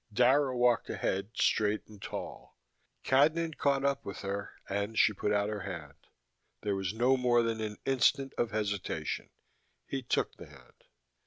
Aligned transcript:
Dara 0.11 0.57
walked 0.57 0.89
ahead, 0.89 1.29
straight 1.37 1.85
and 1.85 2.01
tall: 2.01 2.57
Cadnan 3.03 3.55
caught 3.59 3.85
up 3.85 4.03
with 4.03 4.21
her, 4.21 4.53
and 4.67 4.97
she 4.97 5.13
put 5.13 5.31
out 5.31 5.47
her 5.47 5.59
hand. 5.59 6.07
There 6.63 6.75
was 6.75 6.91
no 6.91 7.15
more 7.17 7.43
than 7.43 7.61
an 7.61 7.77
instant 7.85 8.33
of 8.35 8.49
hesitation. 8.49 9.29
He 9.85 10.01
took 10.01 10.37
the 10.37 10.47
hand. 10.47 10.85